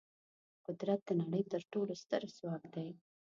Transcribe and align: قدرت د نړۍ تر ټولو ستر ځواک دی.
قدرت 0.65 0.99
د 1.05 1.09
نړۍ 1.21 1.43
تر 1.51 1.61
ټولو 1.71 1.93
ستر 2.03 2.21
ځواک 2.37 2.63
دی. 2.75 2.89